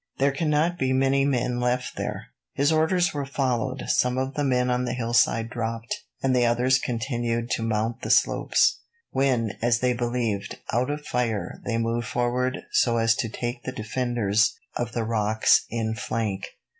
There 0.17 0.31
cannot 0.31 0.79
be 0.79 0.93
many 0.93 1.25
men 1.25 1.59
left 1.59 1.95
there." 1.95 2.29
His 2.53 2.71
orders 2.71 3.13
were 3.13 3.23
followed. 3.23 3.83
Some 3.85 4.17
of 4.17 4.33
the 4.33 4.43
men 4.43 4.71
on 4.71 4.83
the 4.83 4.95
hillside 4.95 5.51
dropped, 5.51 5.95
and 6.23 6.35
the 6.35 6.43
others 6.43 6.79
continued 6.79 7.51
to 7.51 7.61
mount 7.61 8.01
the 8.01 8.09
slopes. 8.09 8.79
When, 9.11 9.51
as 9.61 9.77
they 9.77 9.93
believed, 9.93 10.57
out 10.73 10.89
of 10.89 11.05
fire, 11.05 11.61
they 11.65 11.77
moved 11.77 12.07
forward 12.07 12.63
so 12.71 12.97
as 12.97 13.13
to 13.17 13.29
take 13.29 13.61
the 13.61 13.71
defenders 13.71 14.57
of 14.75 14.93
the 14.93 15.03
rocks 15.03 15.65
in 15.69 15.93
flank. 15.93 16.47